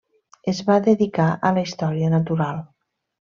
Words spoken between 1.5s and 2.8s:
la història natural.